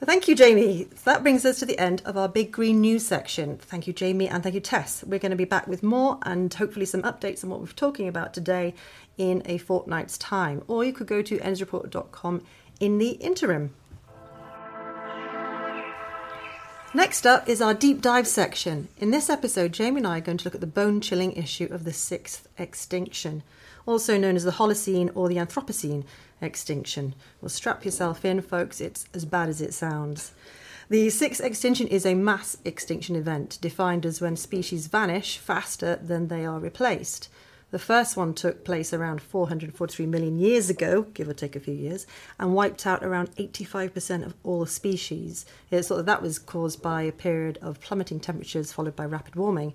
[0.00, 0.86] Thank you, Jamie.
[1.04, 3.58] That brings us to the end of our big green news section.
[3.58, 5.02] Thank you, Jamie, and thank you, Tess.
[5.04, 8.06] We're going to be back with more and hopefully some updates on what we're talking
[8.06, 8.74] about today
[9.16, 10.62] in a fortnight's time.
[10.68, 12.42] Or you could go to endsreport.com
[12.78, 13.74] in the interim.
[16.94, 18.88] Next up is our deep dive section.
[18.98, 21.68] In this episode, Jamie and I are going to look at the bone chilling issue
[21.72, 23.42] of the sixth extinction,
[23.84, 26.04] also known as the Holocene or the Anthropocene
[26.40, 27.14] extinction.
[27.40, 30.32] Well, strap yourself in, folks, it's as bad as it sounds.
[30.90, 36.28] The sixth extinction is a mass extinction event defined as when species vanish faster than
[36.28, 37.28] they are replaced.
[37.70, 41.74] The first one took place around 443 million years ago, give or take a few
[41.74, 42.06] years,
[42.40, 45.44] and wiped out around 85% of all species.
[45.70, 49.36] It's thought that that was caused by a period of plummeting temperatures followed by rapid
[49.36, 49.74] warming.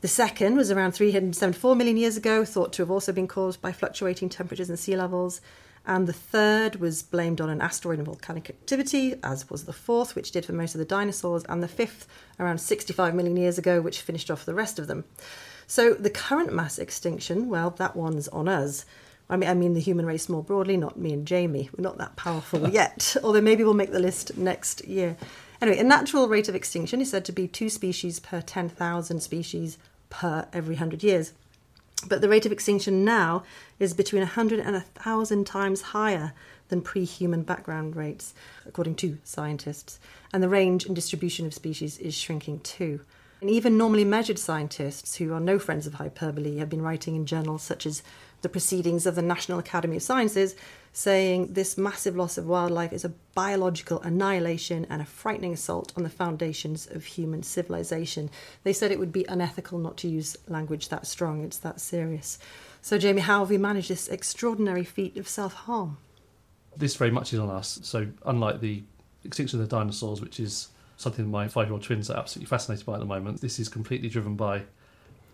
[0.00, 3.72] The second was around 374 million years ago, thought to have also been caused by
[3.72, 5.42] fluctuating temperatures and sea levels.
[5.84, 10.14] And the third was blamed on an asteroid and volcanic activity, as was the fourth,
[10.14, 12.06] which did for most of the dinosaurs, and the fifth
[12.38, 15.04] around 65 million years ago, which finished off the rest of them.
[15.66, 18.84] So the current mass extinction, well, that one's on us.
[19.28, 21.70] I mean, I mean the human race more broadly, not me and Jamie.
[21.76, 25.16] We're not that powerful yet, although maybe we'll make the list next year.
[25.60, 29.78] Anyway, a natural rate of extinction is said to be two species per 10,000 species
[30.10, 31.32] per every 100 years.
[32.08, 33.44] But the rate of extinction now
[33.78, 36.32] is between 100 and 1,000 times higher
[36.68, 38.34] than pre human background rates,
[38.66, 40.00] according to scientists.
[40.32, 43.00] And the range and distribution of species is shrinking too.
[43.40, 47.26] And even normally measured scientists, who are no friends of hyperbole, have been writing in
[47.26, 48.02] journals such as
[48.42, 50.54] the Proceedings of the National Academy of Sciences,
[50.92, 56.02] saying this massive loss of wildlife is a biological annihilation and a frightening assault on
[56.02, 58.28] the foundations of human civilization.
[58.62, 62.38] They said it would be unethical not to use language that strong, it's that serious.
[62.82, 65.96] So, Jamie, how have we managed this extraordinary feat of self harm?
[66.76, 67.78] This very much is on us.
[67.82, 68.82] So, unlike the
[69.24, 72.84] extinction of the dinosaurs, which is something my five year old twins are absolutely fascinated
[72.84, 74.62] by at the moment, this is completely driven by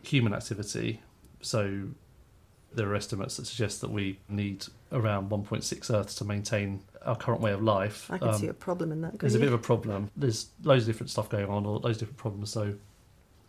[0.03, 1.01] human activity.
[1.41, 1.89] So,
[2.75, 7.41] there are estimates that suggest that we need around 1.6 Earths to maintain our current
[7.41, 8.11] way of life.
[8.11, 9.19] I can um, see a problem in that.
[9.19, 9.39] There's you?
[9.39, 10.11] a bit of a problem.
[10.17, 12.51] There's loads of different stuff going on, or loads of different problems.
[12.51, 12.75] So,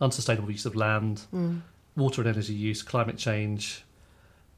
[0.00, 1.60] unsustainable use of land, mm.
[1.96, 3.84] water and energy use, climate change,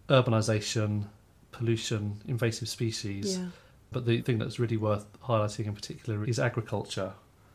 [0.08, 1.06] urbanisation,
[1.50, 3.38] pollution, invasive species.
[3.38, 3.46] Yeah.
[3.90, 7.12] But the thing that's really worth highlighting in particular is agriculture.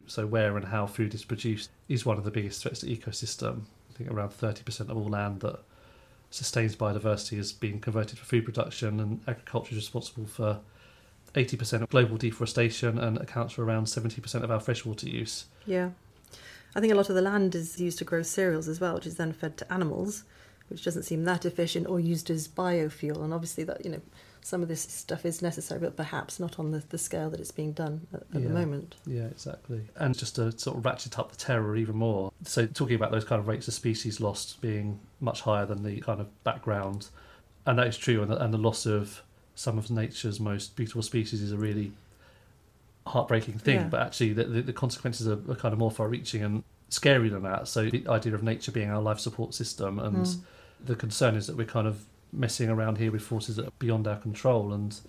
[0.07, 3.61] So, where and how food is produced is one of the biggest threats to ecosystem.
[3.89, 5.59] I think around 30% of all land that
[6.29, 10.59] sustains biodiversity is being converted for food production, and agriculture is responsible for
[11.33, 15.45] 80% of global deforestation and accounts for around 70% of our freshwater use.
[15.65, 15.91] Yeah.
[16.75, 19.07] I think a lot of the land is used to grow cereals as well, which
[19.07, 20.23] is then fed to animals,
[20.69, 23.23] which doesn't seem that efficient, or used as biofuel.
[23.23, 24.01] And obviously, that you know,
[24.41, 27.51] some of this stuff is necessary, but perhaps not on the, the scale that it's
[27.51, 28.47] being done at, at yeah.
[28.47, 28.95] the moment.
[29.05, 29.81] Yeah, exactly.
[29.95, 33.25] And just to sort of ratchet up the terror even more, so talking about those
[33.25, 37.07] kind of rates of species lost being much higher than the kind of background,
[37.65, 39.23] and that is true, and the, and the loss of
[39.55, 41.91] some of nature's most beautiful species is a really
[43.07, 43.87] heartbreaking thing, yeah.
[43.87, 47.29] but actually the, the, the consequences are, are, kind of more far reaching and scary
[47.29, 47.67] than that.
[47.67, 50.39] So the idea of nature being our life support system and mm.
[50.83, 52.05] the concern is that we're kind of
[52.37, 54.99] messing around here with forces that are beyond our control, and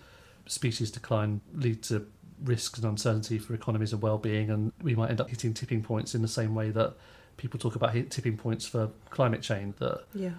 [0.46, 2.06] species decline lead to
[2.42, 6.14] risks and uncertainty for economies and well-being, and we might end up hitting tipping points
[6.14, 6.94] in the same way that
[7.36, 9.76] people talk about tipping points for climate change.
[9.76, 10.32] That yeah.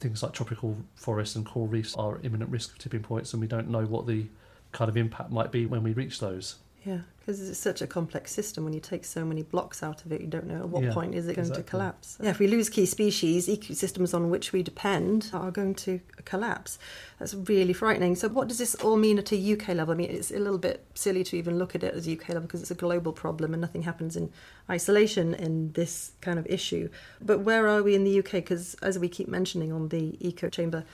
[0.00, 3.46] things like tropical forests and coral reefs are imminent risk of tipping points, and we
[3.46, 4.26] don't know what the
[4.72, 6.56] kind of impact might be when we reach those.
[6.84, 8.64] Yeah, because it's such a complex system.
[8.64, 10.92] When you take so many blocks out of it, you don't know at what yeah,
[10.92, 11.64] point is it going exactly.
[11.64, 12.18] to collapse.
[12.20, 16.78] Yeah, if we lose key species, ecosystems on which we depend are going to collapse.
[17.18, 18.16] That's really frightening.
[18.16, 19.94] So, what does this all mean at a UK level?
[19.94, 22.42] I mean, it's a little bit silly to even look at it as UK level
[22.42, 24.30] because it's a global problem and nothing happens in
[24.68, 26.90] isolation in this kind of issue.
[27.22, 28.32] But where are we in the UK?
[28.32, 30.84] Because as we keep mentioning on the Eco Chamber,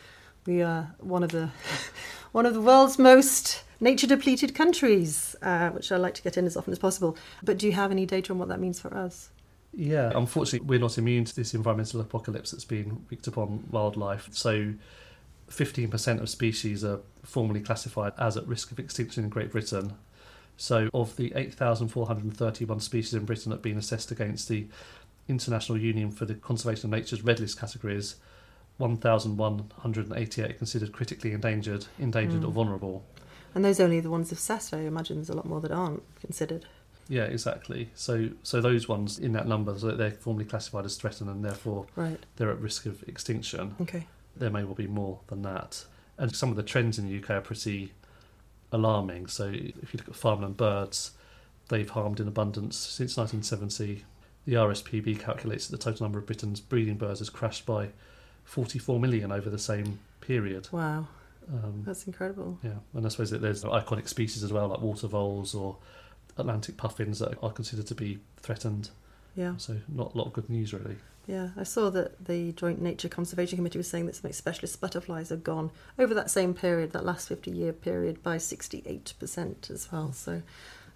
[0.47, 1.51] we are one of the
[2.33, 6.47] one of the world's most nature depleted countries, uh, which I like to get in
[6.47, 7.17] as often as possible.
[7.43, 9.31] But do you have any data on what that means for us?
[9.73, 14.29] Yeah, unfortunately, we're not immune to this environmental apocalypse that's been wreaked upon wildlife.
[14.33, 14.75] So,
[15.49, 19.95] 15% of species are formally classified as at risk of extinction in Great Britain.
[20.57, 24.67] So, of the 8,431 species in Britain that have been assessed against the
[25.29, 28.17] International Union for the Conservation of Nature's Red List categories,
[28.79, 32.49] 1,188 are considered critically endangered, endangered mm.
[32.49, 33.05] or vulnerable.
[33.55, 34.73] And those are only the ones assessed.
[34.73, 36.67] I imagine there's a lot more that aren't considered.
[37.11, 37.91] Yeah, exactly.
[37.95, 41.87] So, so those ones in that number, so they're formally classified as threatened, and therefore
[41.97, 42.21] right.
[42.37, 43.75] they're at risk of extinction.
[43.81, 44.07] Okay.
[44.37, 45.85] There may well be more than that,
[46.19, 47.93] and some of the trends in the UK are pretty
[48.71, 49.27] alarming.
[49.27, 51.11] So, if you look at farmland birds,
[51.69, 54.05] they've harmed in abundance since 1970.
[54.47, 57.89] The RSPB calculates that the total number of Britain's breeding birds has crashed by
[58.45, 60.69] 44 million over the same period.
[60.71, 61.09] Wow.
[61.53, 62.59] Um, That's incredible.
[62.63, 65.77] Yeah, and I suppose that there's iconic species as well, like water voles or
[66.39, 68.91] Atlantic puffins that are considered to be threatened.
[69.35, 69.55] Yeah.
[69.57, 70.97] So not a lot of good news really.
[71.27, 75.29] Yeah, I saw that the Joint Nature Conservation Committee was saying that some specialist butterflies
[75.29, 80.13] have gone over that same period, that last 50 year period, by 68% as well.
[80.13, 80.33] So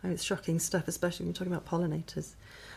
[0.03, 2.35] I mean, it's shocking stuff, especially when you're talking about pollinators.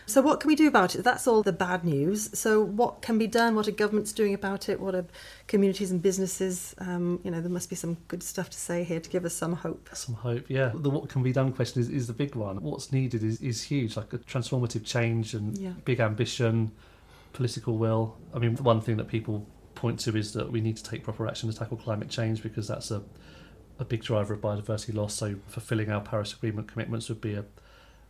[0.07, 1.03] So, what can we do about it?
[1.03, 2.29] That's all the bad news.
[2.37, 3.55] So, what can be done?
[3.55, 4.79] What are governments doing about it?
[4.79, 5.05] What are
[5.47, 6.73] communities and businesses?
[6.77, 9.33] Um, you know, there must be some good stuff to say here to give us
[9.33, 9.89] some hope.
[9.93, 10.71] Some hope, yeah.
[10.73, 12.61] The what can be done question is, is the big one.
[12.61, 15.73] What's needed is, is huge, like a transformative change and yeah.
[15.83, 16.71] big ambition,
[17.33, 18.17] political will.
[18.33, 21.27] I mean, one thing that people point to is that we need to take proper
[21.27, 23.03] action to tackle climate change because that's a
[23.79, 25.13] a big driver of biodiversity loss.
[25.13, 27.45] So fulfilling our Paris Agreement commitments would be a,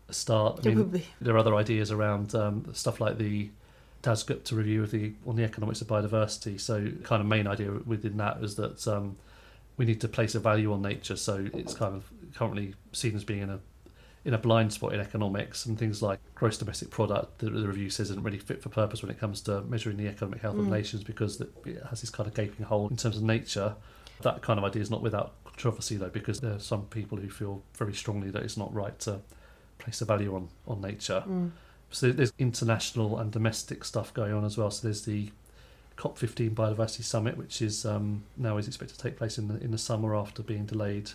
[0.09, 0.59] a start.
[0.65, 3.49] I mean, there are other ideas around um, stuff like the
[4.03, 6.59] Dasgupta review of the on the economics of biodiversity.
[6.59, 9.17] So, kind of main idea within that is that um,
[9.77, 11.15] we need to place a value on nature.
[11.15, 13.59] So it's kind of currently seen as being in a
[14.25, 17.39] in a blind spot in economics and things like gross domestic product.
[17.39, 20.07] The, the review says isn't really fit for purpose when it comes to measuring the
[20.07, 20.71] economic health of Mm.
[20.71, 21.49] nations because it
[21.89, 23.75] has this kind of gaping hole in terms of nature.
[24.23, 27.29] That kind of idea is not without controversy though, because there are some people who
[27.29, 29.21] feel very strongly that it's not right to
[29.77, 31.23] place a value on on nature.
[31.27, 31.51] Mm.
[31.89, 34.69] So there's international and domestic stuff going on as well.
[34.71, 35.29] So there's the
[35.97, 39.71] COP15 Biodiversity Summit, which is um, now is expected to take place in the in
[39.71, 41.11] the summer after being delayed,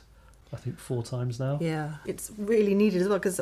[0.52, 1.58] I think four times now.
[1.60, 3.40] Yeah, it's really needed as well because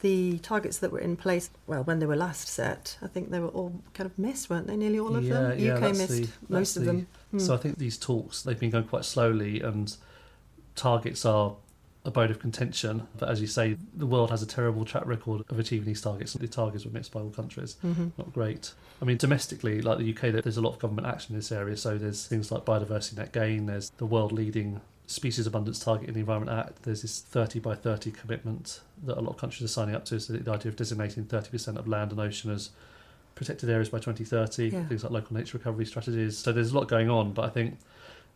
[0.00, 3.40] the targets that were in place, well, when they were last set, I think they
[3.40, 4.76] were all kind of missed, weren't they?
[4.76, 5.58] Nearly all of Yeah, them.
[5.58, 7.06] yeah, UK missed the- most of the- them.
[7.30, 7.38] Hmm.
[7.38, 9.94] So I think these talks they've been going quite slowly, and
[10.76, 11.56] targets are
[12.04, 13.06] a bone of contention.
[13.18, 16.34] But as you say, the world has a terrible track record of achieving these targets.
[16.34, 17.76] The targets were missed by all countries.
[17.80, 18.74] hmm not great.
[19.00, 21.76] I mean, domestically, like the UK, there's a lot of government action in this area.
[21.76, 23.66] So there's things like biodiversity net gain.
[23.66, 26.82] There's the world-leading species abundance target in the Environment Act.
[26.82, 30.20] There's this 30 by 30 commitment that a lot of countries are signing up to.
[30.20, 32.70] So the idea of designating 30% of land and ocean as
[33.34, 34.68] protected areas by 2030.
[34.68, 34.84] Yeah.
[34.84, 36.38] Things like local nature recovery strategies.
[36.38, 37.32] So there's a lot going on.
[37.32, 37.78] But I think,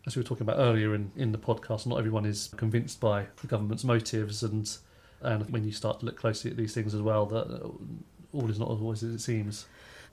[0.05, 3.25] as we were talking about earlier in, in the podcast, not everyone is convinced by
[3.41, 4.43] the government's motives.
[4.43, 4.69] And
[5.21, 7.69] and when you start to look closely at these things as well, that uh,
[8.31, 9.65] all is not always as it seems.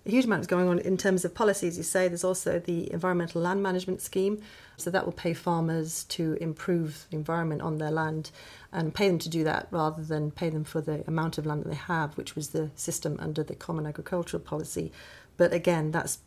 [0.04, 1.76] A huge amount is going on in terms of policies.
[1.76, 4.40] You say there's also the environmental land management scheme,
[4.76, 8.30] so that will pay farmers to improve the environment on their land
[8.72, 11.64] and pay them to do that rather than pay them for the amount of land
[11.64, 14.92] that they have, which was the system under the Common Agricultural Policy.
[15.36, 16.18] But again, that's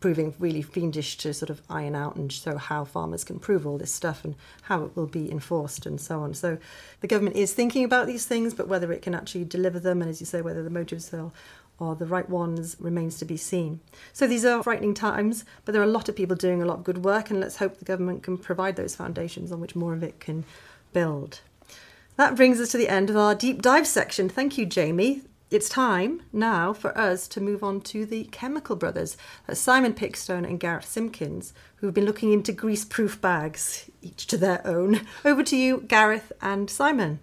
[0.00, 3.78] proving really fiendish to sort of iron out and show how farmers can prove all
[3.78, 6.34] this stuff and how it will be enforced and so on.
[6.34, 6.58] So
[7.00, 10.08] the government is thinking about these things, but whether it can actually deliver them and,
[10.08, 13.80] as you say, whether the motives are, the right ones remains to be seen.
[14.12, 16.78] So these are frightening times, but there are a lot of people doing a lot
[16.78, 19.94] of good work, and let's hope the government can provide those foundations on which more
[19.94, 20.44] of it can
[20.92, 21.40] build.
[22.16, 24.28] That brings us to the end of our deep dive section.
[24.28, 25.22] Thank you, Jamie.
[25.50, 29.16] It's time now for us to move on to the Chemical Brothers,
[29.48, 34.36] uh, Simon Pickstone and Gareth Simpkins, who've been looking into grease proof bags, each to
[34.36, 35.00] their own.
[35.24, 37.20] Over to you, Gareth and Simon.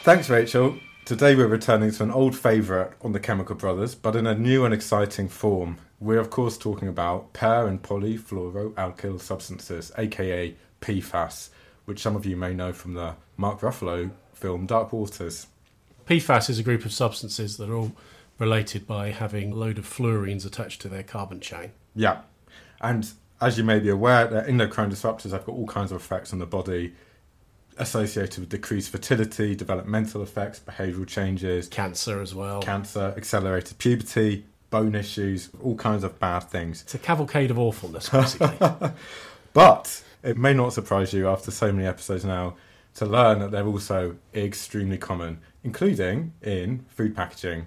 [0.00, 0.78] Thanks, Rachel.
[1.04, 4.64] Today we're returning to an old favourite on the Chemical Brothers, but in a new
[4.64, 5.76] and exciting form.
[6.00, 11.50] We're, of course, talking about per and polyfluoroalkyl substances, aka PFAS,
[11.84, 15.46] which some of you may know from the Mark Ruffalo film Dark Waters.
[16.06, 17.92] PFAS is a group of substances that are all
[18.38, 21.70] related by having a load of fluorines attached to their carbon chain.
[21.94, 22.22] Yeah.
[22.80, 23.08] And
[23.40, 26.46] as you may be aware, endocrine disruptors have got all kinds of effects on the
[26.46, 26.92] body
[27.78, 32.60] associated with decreased fertility, developmental effects, behavioural changes, Cancer as well.
[32.62, 36.82] cancer, accelerated puberty, bone issues, all kinds of bad things.
[36.82, 38.58] it's a cavalcade of awfulness, basically.
[39.52, 42.56] But it may not surprise you after so many episodes now
[42.94, 47.66] to learn that they're also extremely common, including in food packaging.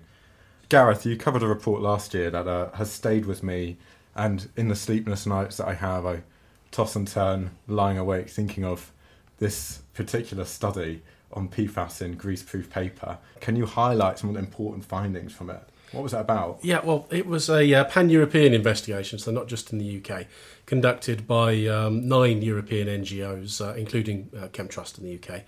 [0.69, 3.77] Gareth, you covered a report last year that uh, has stayed with me,
[4.15, 6.23] and in the sleepless nights that I have, I
[6.71, 8.91] toss and turn, lying awake, thinking of
[9.37, 11.01] this particular study
[11.33, 13.17] on PFAS in greaseproof paper.
[13.41, 15.63] Can you highlight some of the important findings from it?
[15.95, 16.59] What was that about?
[16.61, 20.25] Yeah, well, it was a uh, pan European investigation, so not just in the UK,
[20.65, 25.43] conducted by um, nine European NGOs, uh, including uh, Chemtrust in the UK.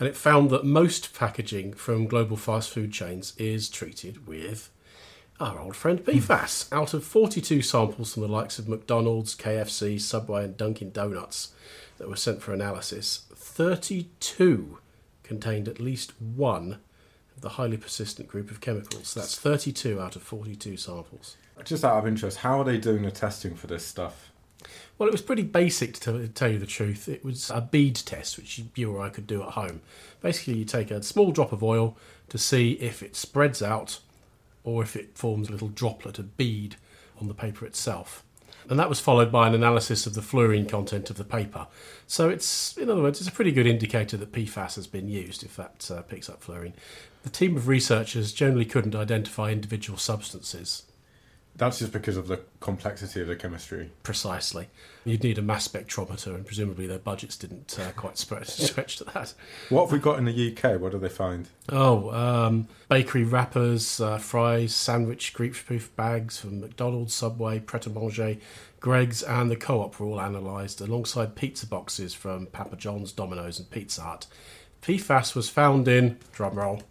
[0.00, 4.70] And it found that most packaging from global fast food chains is treated with
[5.38, 6.72] our old friend PFAS.
[6.72, 11.52] Out of 42 samples from the likes of McDonald's, KFC, Subway, and Dunkin' Donuts
[11.98, 14.78] that were sent for analysis, 32
[15.22, 16.78] contained at least one
[17.42, 19.12] the highly persistent group of chemicals.
[19.14, 21.36] That's 32 out of 42 samples.
[21.64, 24.30] Just out of interest, how are they doing the testing for this stuff?
[24.96, 27.08] Well, it was pretty basic to tell you the truth.
[27.08, 29.80] It was a bead test, which you- you or I could do at home.
[30.20, 31.96] Basically, you take a small drop of oil
[32.28, 33.98] to see if it spreads out
[34.64, 36.76] or if it forms a little droplet, a bead,
[37.20, 38.22] on the paper itself.
[38.68, 41.66] And that was followed by an analysis of the fluorine content of the paper.
[42.06, 45.42] So it's, in other words, it's a pretty good indicator that PFAS has been used
[45.42, 46.74] if that uh, picks up fluorine.
[47.22, 50.82] The team of researchers generally couldn't identify individual substances
[51.56, 53.90] That's just because of the complexity of the chemistry.
[54.02, 54.68] precisely.
[55.04, 59.34] You'd need a mass spectrometer, and presumably their budgets didn't uh, quite stretch to that.
[59.68, 60.80] What have we got in the UK?
[60.80, 61.48] What do they find?
[61.68, 68.36] Oh, um, bakery wrappers, uh, fries, sandwich greaseproof bags from McDonald's, Subway, Pret a Manger,
[68.80, 73.58] Greggs, and the Co op were all analysed alongside pizza boxes from Papa John's, Domino's,
[73.58, 74.26] and Pizza Hut.
[74.82, 76.82] PFAS was found in, drumroll,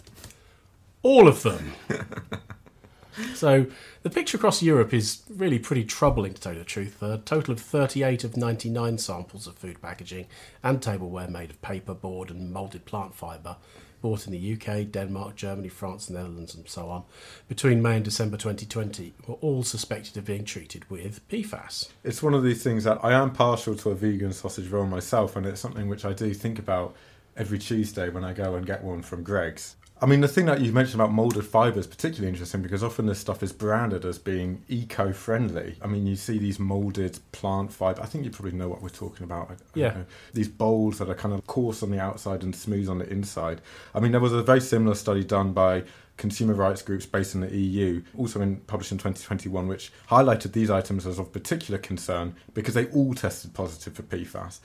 [1.03, 1.73] all of them.
[3.35, 3.67] so
[4.03, 7.03] the picture across Europe is really pretty troubling, to tell you the truth.
[7.03, 10.27] A total of 38 of 99 samples of food packaging
[10.63, 13.57] and tableware made of paper, board, and moulded plant fibre
[14.01, 17.03] bought in the UK, Denmark, Germany, France, the Netherlands, and so on,
[17.47, 21.89] between May and December 2020 were all suspected of being treated with PFAS.
[22.03, 25.35] It's one of these things that I am partial to a vegan sausage roll myself,
[25.35, 26.95] and it's something which I do think about
[27.37, 29.75] every Tuesday when I go and get one from Greggs.
[30.03, 33.05] I mean, the thing that you mentioned about molded fibre is particularly interesting because often
[33.05, 35.75] this stuff is branded as being eco friendly.
[35.79, 38.01] I mean, you see these molded plant fibre.
[38.01, 39.51] I think you probably know what we're talking about.
[39.75, 39.89] Yeah.
[39.89, 40.05] know.
[40.33, 43.61] These bowls that are kind of coarse on the outside and smooth on the inside.
[43.93, 45.83] I mean, there was a very similar study done by
[46.17, 50.71] consumer rights groups based in the EU, also in, published in 2021, which highlighted these
[50.71, 54.61] items as of particular concern because they all tested positive for PFAS.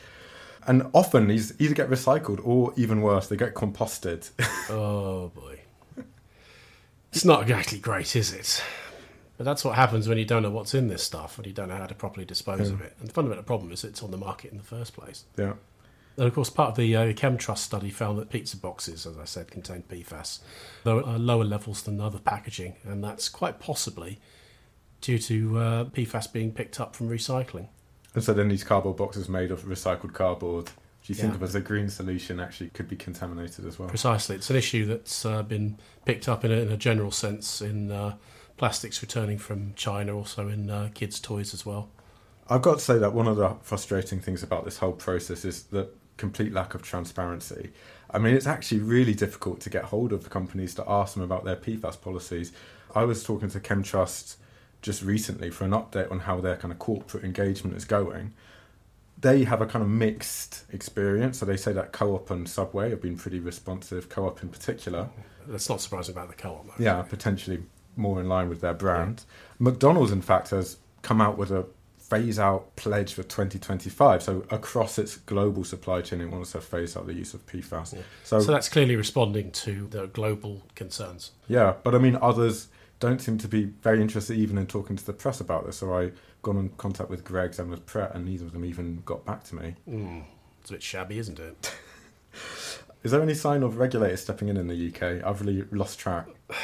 [0.66, 4.30] And often these either get recycled or even worse, they get composted.
[4.68, 5.60] Oh boy.
[7.12, 8.62] It's not exactly great, is it?
[9.38, 11.68] But that's what happens when you don't know what's in this stuff and you don't
[11.68, 12.94] know how to properly dispose of it.
[12.98, 15.24] And the fundamental problem is it's on the market in the first place.
[15.36, 15.54] yeah.
[16.18, 19.26] And of course, part of the uh, ChemTrust study found that pizza boxes, as I
[19.26, 20.38] said, contain PFAS,
[20.82, 24.18] though at lower levels than other packaging, and that's quite possibly
[25.02, 27.68] due to uh, PFAS being picked up from recycling.
[28.16, 30.72] And so then these cardboard boxes made of recycled cardboard, do
[31.04, 31.36] you think Yeah.
[31.36, 33.90] of as a green solution, actually could be contaminated as well?
[33.90, 37.60] Precisely, it's an issue that's uh, been picked up in a, in a general sense
[37.60, 38.16] in uh,
[38.56, 41.90] plastics returning from China, also in uh, kids' toys as well.
[42.48, 45.64] I've got to say that one of the frustrating things about this whole process is
[45.64, 47.70] the complete lack of transparency.
[48.10, 51.22] I mean, it's actually really difficult to get hold of the companies to ask them
[51.22, 52.52] about their PFAS policies.
[52.94, 54.36] I was talking to ChemTrust
[54.86, 58.32] just recently for an update on how their kind of corporate engagement is going.
[59.20, 61.38] They have a kind of mixed experience.
[61.38, 64.08] So they say that Co-op and Subway have been pretty responsive.
[64.08, 65.08] Co-op in particular,
[65.48, 66.78] That's not surprising about the co-op.
[66.78, 67.64] Yeah, potentially
[67.96, 69.24] more in line with their brand.
[69.58, 71.66] McDonald's, in fact, has come out with a
[71.98, 74.22] phase out pledge for 2025.
[74.22, 77.94] So across its global supply chain, it wants to phase out the use of PFAS.
[77.94, 78.02] Yeah.
[78.22, 81.32] So, So that's clearly responding to the global concerns.
[81.48, 82.68] yeah, but I mean, others
[83.00, 85.78] don't seem to be very interested even in talking to the press about this.
[85.78, 89.02] So I got in contact with Greggs and with Pret, and neither of them even
[89.04, 89.74] got back to me.
[89.88, 90.24] Mm,
[90.60, 91.74] it's a bit shabby, isn't it?
[93.02, 95.24] Is there any sign of regulators stepping in in the UK?
[95.24, 96.26] I've really lost track.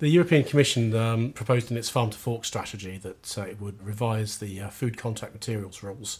[0.00, 3.80] The European Commission um, proposed in its farm to fork strategy that uh, it would
[3.80, 6.18] revise the uh, food contact materials rules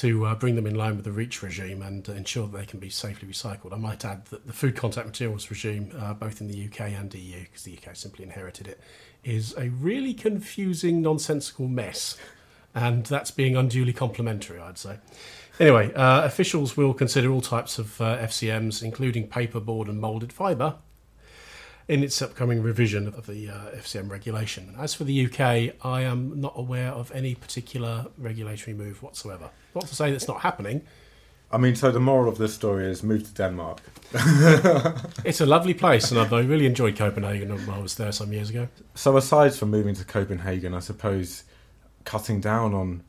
[0.00, 2.80] to uh, bring them in line with the REACH regime and ensure that they can
[2.80, 3.74] be safely recycled.
[3.74, 7.12] I might add that the food contact materials regime, uh, both in the UK and
[7.12, 8.80] EU, because the UK simply inherited it,
[9.24, 12.16] is a really confusing, nonsensical mess.
[12.74, 14.96] And that's being unduly complimentary, I'd say.
[15.58, 20.76] Anyway, uh, officials will consider all types of uh, FCMs, including paperboard and moulded fibre,
[21.90, 24.76] in its upcoming revision of the uh, FCM regulation.
[24.78, 29.50] As for the UK, I am not aware of any particular regulatory move whatsoever.
[29.74, 30.82] Not to say that's not happening.
[31.50, 33.80] I mean, so the moral of this story is move to Denmark.
[35.24, 38.50] It's a lovely place, and I really enjoyed Copenhagen when I was there some years
[38.50, 38.68] ago.
[38.94, 41.42] So, aside from moving to Copenhagen, I suppose
[42.04, 43.02] cutting down on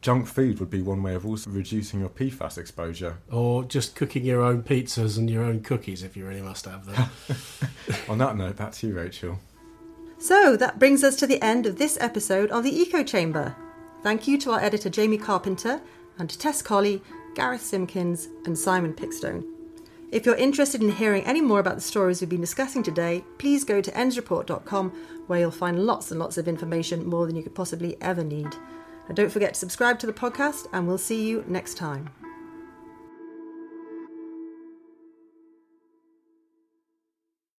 [0.00, 3.18] junk food would be one way of also reducing your PFAS exposure.
[3.30, 6.86] Or just cooking your own pizzas and your own cookies if you really must have
[6.86, 7.10] them.
[8.08, 9.38] on that note, back to you, Rachel.
[10.18, 13.54] So that brings us to the end of this episode of the Eco Chamber.
[14.02, 15.80] Thank you to our editor Jamie Carpenter
[16.18, 17.02] and to Tess Colley,
[17.34, 19.44] Gareth Simpkins, and Simon Pickstone.
[20.10, 23.62] If you're interested in hearing any more about the stories we've been discussing today, please
[23.62, 24.90] go to endsreport.com
[25.26, 28.56] where you'll find lots and lots of information, more than you could possibly ever need.
[29.08, 32.10] And don't forget to subscribe to the podcast, and we'll see you next time.